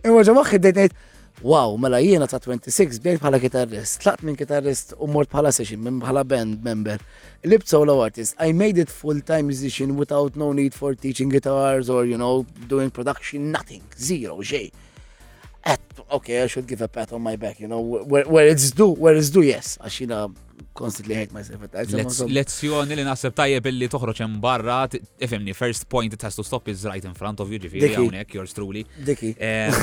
[0.09, 0.95] Imma ġemma xiddet nejt,
[1.45, 5.83] wow, mela jiena ta' 26 bdejt bħala kitarrist, tlaqt minn kitarrist u mort bħala session,
[5.85, 7.03] minn bħala band member.
[7.45, 12.07] Lib solo artist, I made it full-time musician without no need for teaching guitars or,
[12.07, 14.71] you know, doing production, nothing, zero, xej.
[14.73, 14.86] Şey
[15.73, 15.81] at,
[16.19, 17.81] okay, I should give a pat on my back, you know,
[18.13, 20.29] where, where it's due, where it's due, yes, għaxina uh,
[20.83, 22.21] constantly hate myself at times.
[22.39, 24.79] Lezzjoni li naħseb tajjeb illi toħroġ hemm barra,
[25.27, 28.39] ifhimni, first point it has to stop is right in front of you, ġifieri hawnhekk,
[28.39, 28.85] yours truly.
[29.11, 29.35] Diki.
[29.39, 29.83] Eh,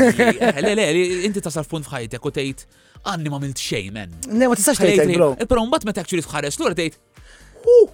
[0.65, 0.89] le le,
[1.27, 2.65] inti tasal punt f'ħajtek u tgħid
[3.11, 4.15] għanni ma milt xejn, men.
[4.31, 5.33] Ne, ma tistax tgħid, bro.
[5.35, 7.01] Eh, però mbagħad meta actually tħares lura tgħid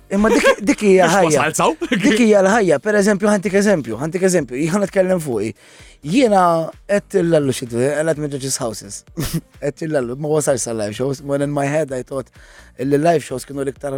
[0.10, 0.30] Imma
[0.60, 1.44] dik hija ħajja.
[2.06, 5.52] Dik hija l-ħajja, per eżempju, ħantik eżempju, ħantik eżempju, jiena nitkellem fuq.
[6.02, 6.42] Jiena
[6.88, 9.02] qed illallu xi qed minn Judges Houses.
[9.62, 12.30] Qed illallu, ma wasalx sal-live shows, when in my head I thought
[12.80, 13.98] li live shows kienu l-iktar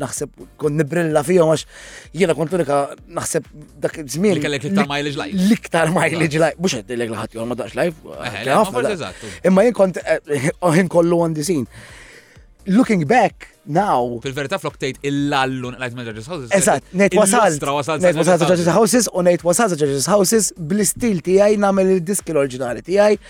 [0.00, 1.66] naħseb kon nibrilla fihom għax
[2.18, 2.80] jiena kont unika
[3.14, 3.46] naħseb
[3.84, 4.42] dak żmien.
[4.44, 5.38] Kellek l-iktar mileage live.
[5.48, 6.56] L-iktar mileage live.
[6.60, 8.18] Mhux qed lek l-ħadd ma daqx live.
[8.20, 11.64] Eh, Imma jien kont eh, kollu on the scene
[12.66, 13.48] looking back
[13.80, 14.18] now.
[14.22, 16.54] Fil-verità flok tgħid illallun qed ma' Judges Houses.
[16.56, 17.68] Eżatt, ngħid wasalt.
[18.02, 23.20] Ngħid wasalt Judges Houses u ngħid wasalt Judges Houses bl-istil tiegħi nagħmel il-disk l-oriġinali tiegħi.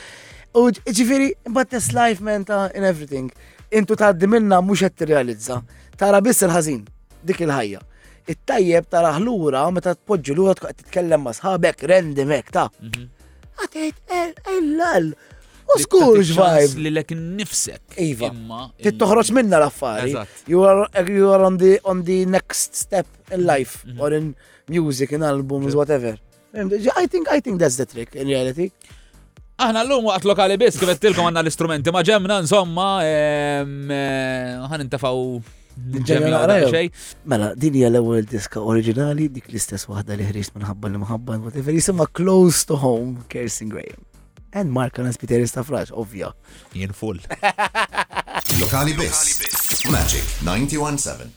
[0.56, 3.28] U ġifieri, but this life man ta' in everything.
[3.74, 5.60] Intu tgħaddi minna mhux qed tirrealizza.
[6.00, 6.82] Tara biss il-ħażin,
[7.28, 7.82] dik il-ħajja.
[8.32, 13.06] It-tajjeb tara ħlura meta tpoġġi lura tkellem ma' sħabek rendimek ta' mhm.
[13.56, 14.14] għatejt,
[14.56, 15.35] ellal, eh, eh,
[15.74, 16.76] U skur ġvajb.
[16.84, 17.96] Li lek nifsek.
[18.02, 18.30] Iva.
[18.82, 20.14] Tittoħroċ minna l-affari.
[20.50, 24.02] You are, you are on, the, on the next step in life mm -hmm.
[24.02, 24.34] or in
[24.70, 26.14] music, in albums, whatever.
[26.96, 28.70] I think, I think that's the trick in reality.
[29.58, 33.02] Aħna l-lum waqt lokali bis kif tilkom għanna l-istrumenti ma ġemna insomma
[34.70, 35.22] ħan intafaw
[37.26, 41.74] Mela, din hija l-ewwel diska oriġinali dik l-istess waħda li ħriġt minħabba li mħabba whatever
[41.76, 44.00] jisimha Close to Home Kirsten Graham.
[44.56, 46.30] and Mark Anas Peter Stafrax, ovvja.
[46.74, 47.18] Jien full.
[48.62, 49.84] Lokali biss.
[49.92, 51.32] Magic 917.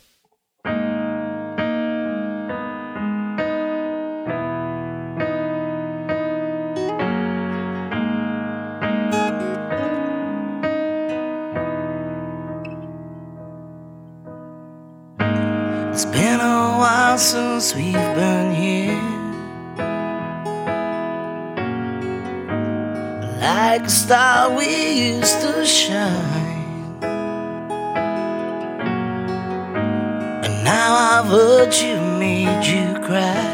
[15.92, 19.09] It's been a while since we've been here.
[23.72, 24.66] like a star we
[25.18, 27.04] used to shine.
[30.48, 31.94] And now I've heard you
[32.26, 33.50] made you cry.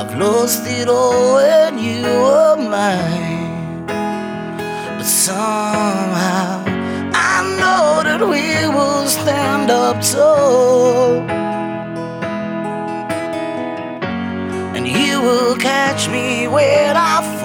[0.00, 3.86] I've lost it all when you were mine.
[4.98, 6.50] But somehow
[7.32, 11.29] I know that we will stand up tall.
[16.10, 17.38] me when I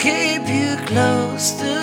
[0.00, 1.79] keep you close to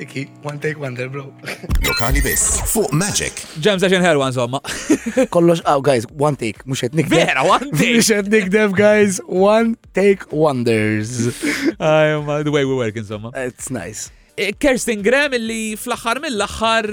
[0.00, 1.34] Iki, one take wonder, bro.
[1.82, 3.34] Lokali biss, fuq Magic.
[3.58, 4.60] Ġem session herwa insomma.
[5.34, 7.18] Kollox, aw, oh, guys, one take, mux qed nikdem.
[7.18, 7.96] Vera, one take.
[7.98, 11.34] Mux qed nikdem, guys, one take wonders.
[11.82, 13.32] I Ay, the way we work insomma.
[13.34, 14.10] It's nice.
[14.38, 16.86] Kerstin Graham illi fl-axar mill-axar,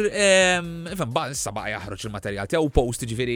[0.98, 3.36] fem ba' nissa ba' jahroċ il-materjal tiegħu post ġifiri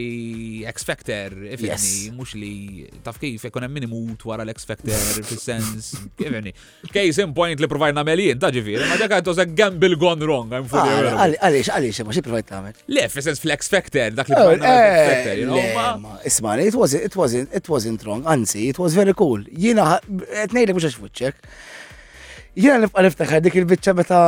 [0.72, 1.76] X Factor, ifni,
[2.18, 5.92] mux li taf kif jekun hemm minimu wara l-X Factor fil sens
[6.26, 6.52] ifni.
[6.90, 10.66] Case in point li provajna nagħmel ta' ġifiri, ma dak għajtu gamble gone wrong, għem
[10.70, 10.94] fuq.
[11.30, 12.82] Għalix, għalix, ma xie provajt nagħmel.
[12.98, 17.14] Le, fil sens fil x Factor, dak li oh, provajt eh, Isma, it wasn't, it
[17.14, 19.44] wasn't, it wasn't wrong, anzi, it was very cool.
[19.54, 20.00] Jina,
[20.48, 21.46] etnejlek mux għax fuċċek.
[22.58, 24.18] Jena nifqa niftakar dik il-bicċa meta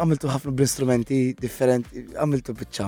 [0.00, 2.86] għamiltu ħafna bl-instrumenti differenti, għamiltu bicċa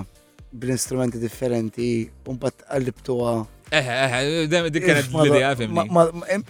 [0.49, 1.89] bl-instrumenti differenti,
[2.25, 3.35] un bat għallibtuwa.
[3.69, 5.85] Eħe, eħe, dik kienet l-idea fimni.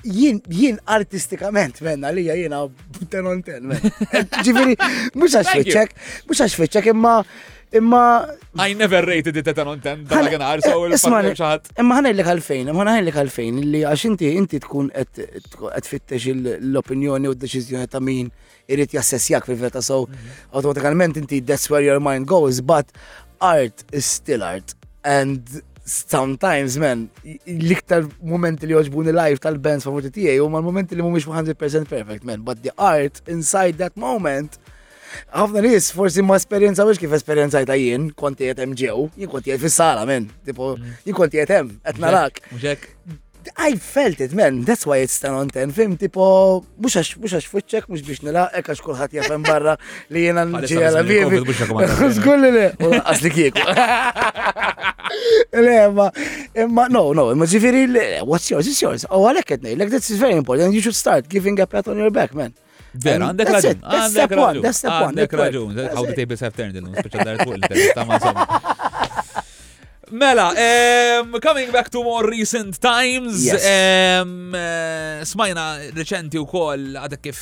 [0.07, 2.61] Jien, jien artistikament, menna li jena
[3.11, 3.75] tenon ten,
[4.47, 4.77] Ġifiri,
[5.19, 5.95] mux għax fitxek,
[6.31, 7.17] mux għax fitxek, imma
[7.71, 8.25] Imma.
[8.57, 11.67] I never rated it at an on għanar, so il-fattem xaħat.
[11.83, 16.31] Imma ħana li għalfejn, imma ħana li għalfejn, li għax inti inti tkun għed fittex
[16.33, 18.31] l-opinjoni u d-deċizjoni ta' min
[18.65, 20.39] irrit jassessjak fil-veta, so mhm.
[20.57, 22.89] automatikament inti that's where your mind goes, but
[23.39, 24.73] art is still art.
[25.05, 25.45] And
[25.85, 27.05] sometimes, man,
[27.53, 32.25] l-iktar momenti li joġbuni live tal-bands favoriti u ma' l moment li mumiex 100% perfect,
[32.25, 34.57] man, but the art inside that moment
[35.33, 39.63] Għafna nis, forsi ma esperienza biex kif esperjenzajta jien, konti qed ġew, jien konti qed
[39.63, 40.93] fis men, tipo mm.
[41.07, 42.87] jien konti qed hemm qed
[43.65, 47.33] I felt it, man, that's why it's 10 on ten, fim, tipo, mux għax, mux
[47.37, 49.77] għax fuċċek, mux biex nilaqek, għax kullħat jafem barra
[50.11, 51.17] li jena nġiela li,
[52.19, 52.65] Skulli le,
[52.99, 53.63] għasli kieku.
[55.57, 56.11] Le, ma,
[56.69, 57.87] ma, no, no, ma ġifiri,
[58.27, 59.07] what's yours, it's yours.
[59.09, 62.11] Oh, għalek etnej, like, that's very important, you should start giving a pat on your
[62.13, 62.53] back, man.
[62.93, 63.81] Vera, għandek raġun.
[63.83, 64.65] Għandek raġun.
[64.89, 65.77] Għandek raġun.
[65.93, 68.85] How the tables have turned il-lum, speċa dar fuq
[70.11, 73.61] Mela, um, coming back to more recent times, yes.
[73.61, 77.41] um, uh, smajna reċenti u koll għadek kif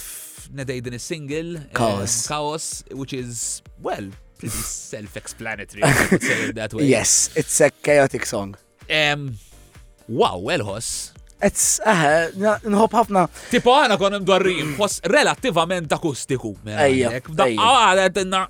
[0.52, 2.28] nedej din single ehm, Chaos.
[2.28, 4.52] Um, chaos, which is, well, pretty
[4.92, 6.84] self-explanatory, I would say it that way.
[6.92, 8.58] Yes, it's a chaotic song.
[8.92, 9.40] Um,
[10.10, 11.16] wow, elħos.
[11.40, 12.32] Ets, eh,
[12.66, 13.28] nħob ħafna.
[13.52, 16.56] Tipo għana kon mdwarrim, fos relativament akustiku.
[16.66, 17.12] Mela, ejja.
[17.38, 18.46] Ah, għalet inna.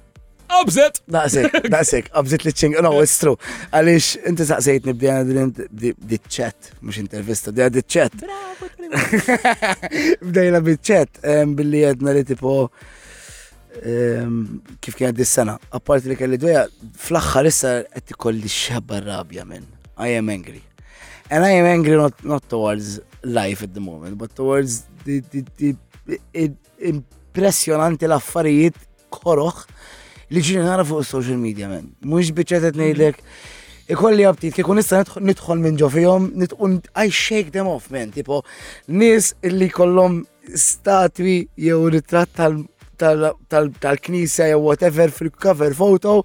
[0.61, 1.01] Obzit!
[1.11, 3.35] Daqsik, daqsik, obzit li ċing, no, it's true.
[3.75, 8.23] Għalix, inti saqsejt nibdi għana di ċet, mux intervista, di għana di ċet.
[10.23, 11.19] Bdejna b ċet,
[11.51, 12.55] billi għedna li tipo
[13.77, 15.57] kif kien għaddi s-sena.
[15.77, 16.63] Apparti li kelli dweja,
[16.97, 19.67] fl-axħar issa għetti kolli xabba rabja minn.
[20.01, 20.63] I am angry.
[21.29, 25.41] And I am angry not, not towards life at the moment, but towards the, the,
[25.57, 26.45] the,
[27.35, 28.77] impressionanti l-affarijiet
[29.11, 29.57] koroħ
[30.31, 31.89] li ġini nara fuq social media, man.
[32.07, 33.19] Mux bieċetet nejdlek,
[33.91, 38.39] ikolli għabtit, kikun nista nidħol minn ġofijom, nitqun, I shake them off, man, tipo,
[38.87, 42.31] nis illi kollom statwi jew ritratt
[42.95, 46.21] tal-knisa jew whatever fil-cover photo,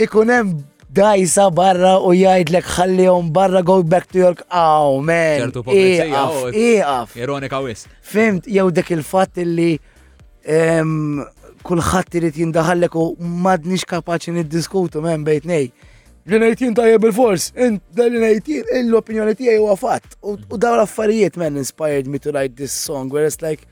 [0.00, 0.52] ikun hemm
[0.92, 4.44] dajsa barra u jgħidlek ħallihom barra go back to York.
[4.48, 5.52] Aw, man.
[5.66, 7.14] Iqaf, oh, iqaf.
[7.24, 7.86] Ironika wis.
[8.04, 9.72] Fimt, jew dak il fat li
[11.62, 15.70] kulħadd irid jindaħallek u m'għadniex kapaċi niddiskutu men bejt nej.
[16.26, 17.48] Li ngħidin tajjeb il-fors,
[17.94, 20.18] da li ngħidin l-opinjoni tiegħi huwa fatt.
[20.26, 23.66] U dawn l-affarijiet man inspired me to write this song, whereas like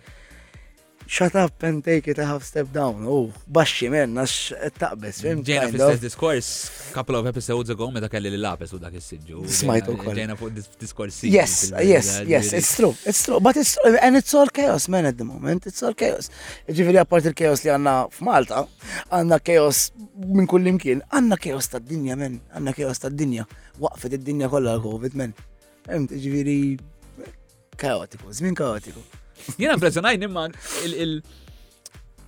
[1.16, 2.96] shut up and take it a half step down.
[3.14, 3.24] Oh,
[3.56, 4.32] baxxi men, nax
[4.80, 5.18] taqbes.
[5.24, 6.50] Ġejna fi stess discourse,
[6.94, 9.42] couple of episodes ago, meta kelli li lapes u dak is-sidġu.
[9.58, 10.04] Smajtu kol.
[10.04, 10.20] koll.
[10.20, 10.52] Ġejna fuq
[10.84, 11.18] diskors.
[11.26, 11.58] Yes,
[11.90, 13.40] yes, yes, it's true, it's true.
[13.46, 15.66] But it's, true, and it's all chaos, man, at the moment.
[15.72, 16.30] It's all chaos.
[16.70, 18.62] Ġifiri għapart il-chaos li għanna f'Malta,
[19.10, 19.82] għanna chaos
[20.28, 23.48] minn kullimkien, għanna chaos ta' dinja, man, għanna chaos ta' dinja.
[23.82, 25.34] Waqfet id-dinja kollha l-Covid, man.
[25.88, 26.60] Ġifiri,
[27.82, 29.02] kaotiku, zmin kaotiku.
[29.58, 30.46] Jena impressionaj imma
[30.86, 31.20] il-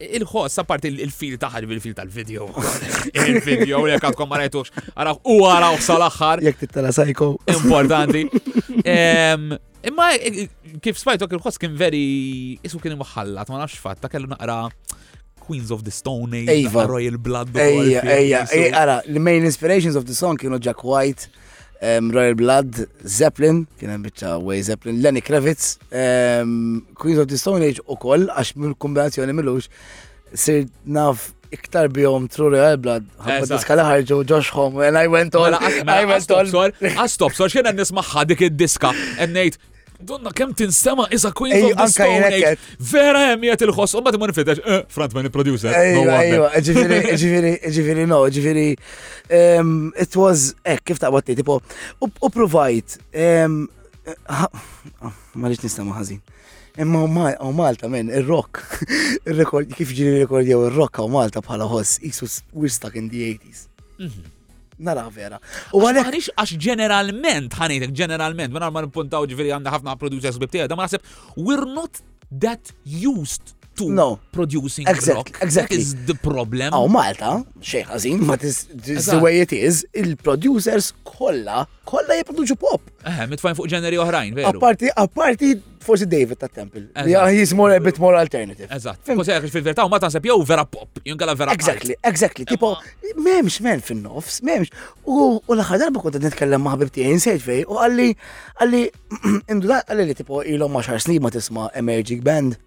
[0.03, 2.46] il-ħoss, sa parti il-fil taħħar il fil tal-video.
[3.27, 6.42] Il-video, u jekk għadkom marajtux, għaraw u għaraw sal-axħar.
[6.42, 7.37] Jek tittala sajko.
[7.55, 8.25] Importanti.
[9.83, 14.27] Imma e, e, kif spajtok il-ħoss kien veri, isu kien imħallat, ma nafx fatta, kellu
[14.33, 14.64] naqra
[15.46, 17.55] Queens of the Stone Age, Royal Blood.
[17.59, 21.29] Ejja, ejja, ejja, l-main inspirations of the song kienu Jack White
[21.83, 22.77] um, Royal Blood,
[23.18, 28.29] Zeppelin, kien hemm biċċa Way Zeppelin, Lenny Kravitz, um, Queens of the Stone Age ukoll
[28.31, 29.66] għax minn kombinazzjoni milux
[30.33, 35.35] sir naf iktar bihom tru Royal Blood, ħabba diska laħarġu Josh Home, and I went
[35.37, 36.49] all, mela, mela, I went all.
[36.81, 39.61] Għastop, sor, xena nisma ħadik id-diska, and Nate,
[40.03, 42.57] Donna kem tinsema isa Queen of the Stone Age.
[42.81, 45.77] Vera jemmiet il-ħoss, ħos umma timman ifitex, eh, frontman il-producer.
[46.67, 48.65] Ġifiri, ġifiri, no, ġifiri.
[50.03, 51.61] It was, ek, eh, kif ta' batti, tipo,
[52.03, 52.99] u provajt.
[55.38, 56.21] Ma liġ nistama ħazin.
[56.83, 57.03] Imma
[57.47, 58.62] u Malta, men, il-rock.
[59.29, 63.27] Il-rekord, kif ġiri il-rekord jew il-rock u Malta bħala ħoss, Jesus, we're stuck in the
[63.35, 63.69] 80s
[64.87, 65.38] nara vera.
[65.75, 66.09] U għalek.
[66.11, 70.87] Għalix għax ġeneralment, ħanejtek ġeneralment, ma ma npuntaw ġifiri għanda ħafna producers bibtija, da ma
[70.88, 71.03] nasib,
[71.38, 74.19] we're not that used to no.
[74.31, 75.39] producing exactly, rock.
[75.43, 75.77] Exactly.
[75.77, 76.73] That is the problem.
[76.77, 78.63] Oh, Malta, xejn ħażin, ma tis
[79.09, 82.89] the way it is, il-producers kollha kollha jipproduċu pop.
[83.09, 84.53] Eh, mitfajn fuq ġeneri oħrajn, veru.
[84.59, 86.85] Apparti, apparti forsi David ta' Temple.
[87.09, 88.69] Yeah, he's more a bit more alternative.
[88.73, 89.01] Eżatt.
[89.09, 92.45] Forsi għax fil-vertaw ma tanseb jow vera pop, jinkala vera Exactly, exactly.
[92.49, 92.75] Tipo,
[93.19, 94.71] memx men fin-nofs, memx.
[95.09, 98.11] U l-aħħar darba kont nitkellem ma' ħabib tiegħi insejt fej u għalli
[98.63, 98.85] għalli
[99.57, 102.61] indula għalli li tipo ilhom ma' xar snin ma tisma' Emerging Band.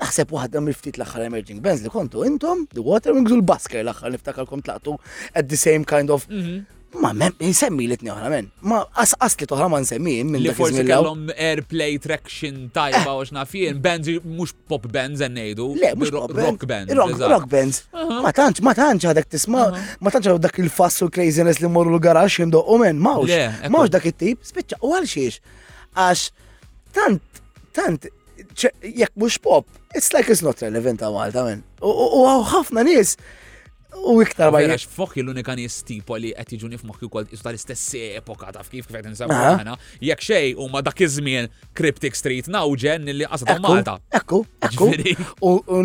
[0.00, 4.12] Naħseb waħda mill-ftit l axħar emerging bands li kontu intom, The Waterwings u l-Basker l-aħħar
[4.12, 4.96] niftakalkom tlaqtu
[5.32, 6.64] at the same kind of mhm.
[7.02, 8.46] Ma men, nsemmi li t-njoħra men.
[8.64, 13.40] Ma asqas li toħra ma nsemmi minn li forsi kellhom airplay traction tajba eh.
[13.42, 15.66] u fien, bands mux pop bands għennejdu.
[15.82, 16.32] Le, mux rock
[16.70, 16.94] bands.
[17.28, 17.82] Rock bands.
[17.92, 19.66] Ma tanċ, ma tanċ għadak tisma,
[20.00, 23.34] ma tanċ dak il-fassu craziness li morru l-garax jimdo u men, mawx.
[23.68, 25.42] Mawx dak it-tip, spiċċa u għalxiex.
[26.06, 26.24] Għax,
[26.96, 27.42] tant,
[27.76, 28.08] tant,
[28.80, 31.62] jek mux pop, it's like it's not relevant ta' Malta men.
[31.82, 33.16] U ħafna nis.
[33.96, 34.74] u iktar bajja.
[34.74, 38.50] Għax fokki l-unika nis tipo li għet qed jiġuni f'moħħi kol isu tal istessi epoka
[38.52, 39.72] taf kif kif qed nsemmu ħana.
[40.04, 41.46] Jekk xejn huma dak iż-żmien
[41.78, 43.94] Cryptic Street ġen li qasad Malta.
[44.12, 44.90] Ekku, ekku.
[45.40, 45.80] U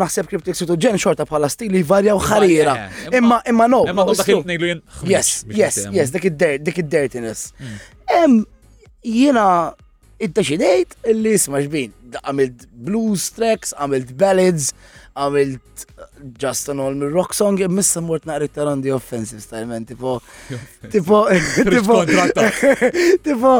[0.00, 2.88] naħseb Cryptic Street u ġen xorta bħala stili varja u ħariera.
[3.12, 3.84] Imma imma no.
[3.92, 4.82] Imma u dak il-nejlu jien.
[5.04, 6.32] Yes, yes, yes, dik
[6.80, 7.50] id-dirtiness.
[7.60, 8.40] Mm.
[9.04, 9.76] Jena,
[10.20, 14.66] Inta xinejt illi isma xbin, għamilt blues tracks, għamilt ballads,
[15.16, 15.84] għamilt
[16.42, 20.18] just an all rock song, missa mort naqrit on di offensive style, man, tipo,
[20.92, 21.22] tipo,
[21.70, 21.96] tipo,
[23.24, 23.54] tipo,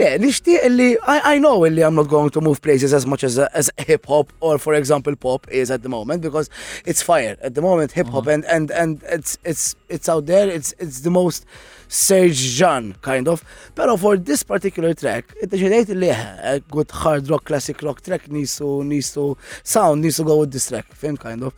[0.00, 3.22] le, nishti illi, I, I know illi I'm not going to move places as much
[3.22, 6.48] as, as hip hop or for example pop is at the moment because
[6.86, 8.34] it's fire at the moment hip hop uh -huh.
[8.34, 11.44] and, and, and it's, it's, it's out there, it's, it's the most,
[11.88, 13.44] Serge Jean, kind of.
[13.74, 18.82] Pero for this particular track, it is a good hard rock, classic rock track nisu,
[18.84, 21.54] nisu sound, nisu go with this track, film kind of.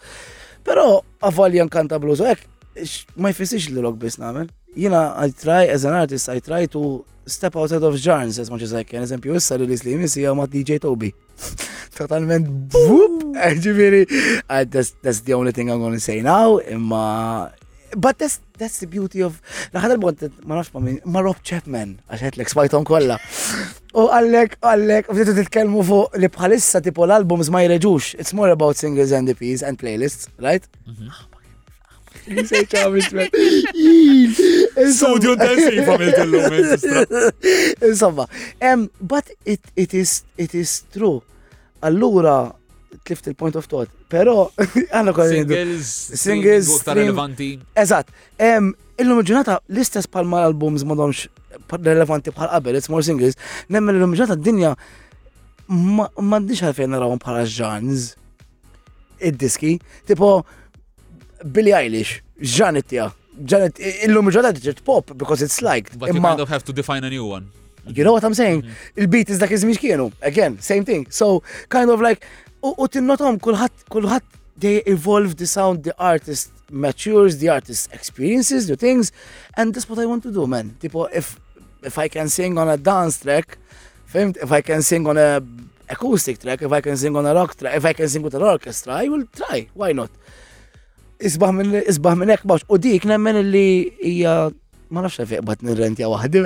[0.64, 2.44] Pero għavalli kanta blues, ek,
[3.16, 4.50] ma jfisix li rock bis namen.
[4.78, 8.62] Jina, I try, as an artist, I try to step outside of genres as much
[8.62, 9.02] as I can.
[9.06, 11.12] Eżempju, issa li li jmissi ma DJ Toby.
[11.98, 13.16] Totalment boop!
[13.34, 14.04] Ġiviri,
[14.70, 17.52] that's, that's the only thing I'm gonna say now, imma
[17.96, 19.40] But that's, that's the beauty of.
[19.72, 23.16] Laħad il-bont, ma nafx ma minn, ma Rob Chapman, għaxħet l spajton kolla.
[23.96, 28.04] U għallek, għallek, bditu titkelmu fuq li bħalissa tipo l-albums ma jreġux.
[28.20, 30.64] It's more about singles and EPs and playlists, right?
[30.86, 31.08] Mhm.
[34.98, 36.12] Studio dancing from il
[37.88, 38.24] Insomma,
[39.00, 41.22] but it, it, is, it is true.
[41.82, 42.54] Allura,
[43.06, 44.48] tlift il-point of thought, Pero,
[44.92, 45.40] għanna kolli.
[45.42, 45.88] Singles,
[46.20, 46.70] singles.
[46.88, 47.50] relevanti.
[47.82, 48.10] Eżat,
[48.98, 51.26] illum ġurnata l-istess palma l-albums madomx
[51.84, 53.36] relevanti bħal qabel, it's more singles,
[53.68, 54.72] nemmen illum ġurnata d-dinja
[55.68, 58.14] mandiċ għalfejn narawhom bħala ġanz
[59.28, 59.74] id-diski,
[60.08, 60.38] tipo
[61.44, 62.16] Billy Eilish,
[62.56, 63.10] ġanet tija,
[63.52, 63.76] ġanet,
[64.08, 65.98] illum d-ġet pop, because it's liked.
[65.98, 67.50] But you kind of have to define a new one.
[67.86, 68.62] You know what I'm saying?
[68.62, 68.76] Mhm.
[69.00, 71.06] Il-beat is dak iż kienu, again, same thing.
[71.10, 72.24] So, kind of like,
[72.60, 78.74] U tinnotom kulħadd kulħadd they evolve the sound the artist matures, the artist experiences the
[78.76, 79.12] things,
[79.56, 80.74] and that's what I want to do, man.
[80.80, 81.38] Tipo, if
[81.84, 83.58] if I can sing on a dance track,
[84.12, 85.40] if I can sing on a
[85.88, 88.34] acoustic track, if I can sing on a rock track, if I can sing with
[88.34, 89.68] an orchestra, I will try.
[89.74, 90.10] Why not?
[91.18, 93.64] Isbaħ minn isbaħ minn hekk u dik nemmen li
[94.02, 94.48] hija
[94.90, 96.42] ma nafx fiq bat nirrentja waħdi.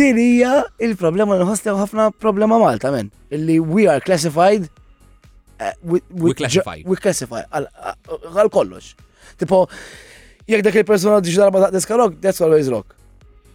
[0.00, 0.54] Din hija
[0.88, 3.10] il-problema nħossli ħafna problema Malta men.
[3.30, 4.68] Illi we are classified.
[5.58, 6.82] Eh, we classify.
[6.86, 7.42] We classify.
[8.32, 8.94] Għal kollox.
[9.38, 9.66] Tipo,
[10.50, 12.94] jek dak il-persona diġ darba ta' deska rock, that's always rock.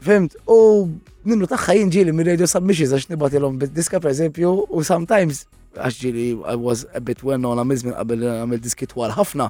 [0.04, 0.36] Fimt?
[0.52, 0.86] U
[1.28, 6.26] minnu taħħa jinġili minn radio submissions għax nibatilom bit-diska per eżempju u sometimes għax ġili
[6.44, 9.50] I was a bit well known għamizmin qabel għamil diski twal ħafna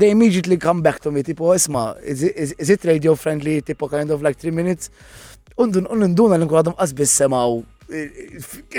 [0.00, 3.88] they immediately come back to me, tipo, isma, is, is, is it radio friendly, tipo,
[3.88, 4.88] kind of like three minutes?
[5.62, 7.58] Undun, undun għal nkun għadhom qasbis semaw,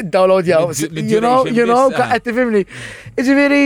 [0.02, 2.26] id-download jaw, you know, you know, għed eh.
[2.26, 2.64] tifimni.
[3.22, 3.62] Iġviri,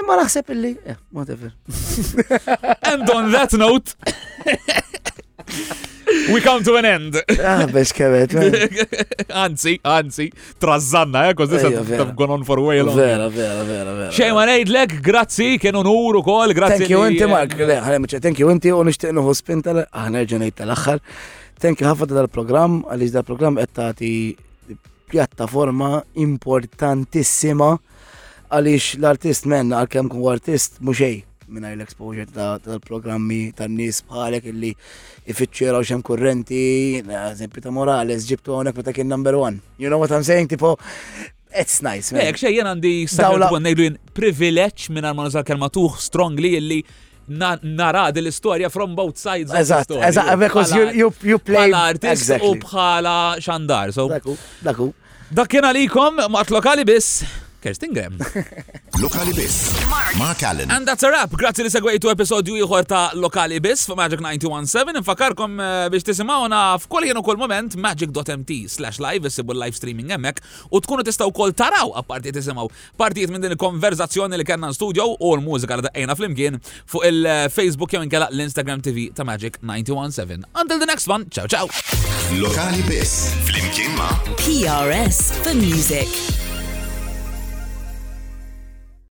[0.00, 1.52] imma eh, naħseb illi, eh, whatever.
[2.88, 3.94] And on that note,
[6.32, 7.14] We come to an end.
[7.40, 7.94] Ah, bes eh.
[7.96, 8.30] kevet.
[9.32, 10.26] Anzi, anzi,
[10.60, 12.96] trazzanna, eh, kważi s gone on for way long.
[12.96, 14.10] Vera, vera, vera, vera.
[14.12, 16.78] Xej ma nejdlek, grazzi, kienu nuru kol, grazzi.
[16.84, 17.56] Thank you inti, Mark.
[18.22, 21.02] Thank you inti, u nishtiqnu hospin tal ħanerġenajt ah, tal-axħar.
[21.64, 24.12] Thank you ħafna dal-program, għalix dal-program għettati
[25.12, 27.72] pjattaforma importantissima
[28.54, 34.70] għalix l-artist men, għal-kem kun artist, muxej minna l-exposure ta' tal-programmi tan nis bħalek illi
[35.30, 36.60] ifittxera u xem kurrenti,
[37.18, 39.60] eżempju ta' Morales, ġibtu għonek ta' kien number one.
[39.78, 40.48] You know what I'm saying?
[40.52, 40.76] Tipo,
[41.52, 42.14] it's nice.
[42.24, 46.80] Ek, xej jen għandi sakra għannejlu jen privileġ minn għal manużar kelma tuħ strongly illi
[47.28, 49.52] nara dil-istoria from both sides.
[49.56, 51.70] Eżat, eżat, because you, you, you play.
[51.70, 53.94] Bħala artist u bħala xandar.
[54.18, 54.90] Daku, daku.
[55.34, 57.40] Dakkina li kom, mat lokali biss.
[57.64, 58.18] Kerstin Graham.
[59.04, 59.72] Lokali Biss.
[60.18, 60.70] Mark Allen.
[60.70, 61.30] And that's a wrap.
[61.40, 64.98] Grazzi li segwejtu episodju jħor ta' Lokali Biss fa' Magic 917.
[65.00, 70.42] Infakarkom eh, biex tisimawna f'kull jenu kull moment magic.mt slash live issibu live streaming emmek
[70.68, 72.68] u tkunu tistgħu kol taraw a apparti tisimgħu
[73.00, 78.28] partijiet minn din il-konverzazzjoni li kellna studio u l-mużika li fl-imkien fuq il-Facebook jew inkella
[78.32, 80.50] l-Instagram TV ta' Magic 917.
[80.54, 81.72] Until the next one, ciao ciao.
[82.36, 83.32] Lokali Biss.
[83.48, 84.12] Fl-imkien ma'
[84.44, 86.43] PRS for Music.